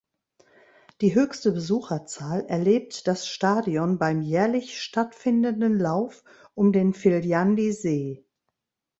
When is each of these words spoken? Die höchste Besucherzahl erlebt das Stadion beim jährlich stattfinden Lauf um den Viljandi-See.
Die 1.01 1.13
höchste 1.13 1.51
Besucherzahl 1.51 2.47
erlebt 2.47 3.05
das 3.07 3.27
Stadion 3.27 3.99
beim 3.99 4.23
jährlich 4.23 4.81
stattfinden 4.81 5.77
Lauf 5.77 6.23
um 6.55 6.73
den 6.73 6.95
Viljandi-See. 6.95 8.25